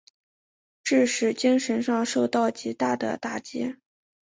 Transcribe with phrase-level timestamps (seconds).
[0.83, 3.75] 致使精神上受到极大的打击。